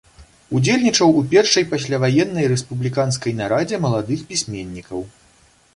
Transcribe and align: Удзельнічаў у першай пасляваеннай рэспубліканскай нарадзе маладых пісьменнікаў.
Удзельнічаў 0.59 1.09
у 1.19 1.21
першай 1.33 1.67
пасляваеннай 1.73 2.45
рэспубліканскай 2.55 3.31
нарадзе 3.43 3.75
маладых 3.87 4.19
пісьменнікаў. 4.33 4.99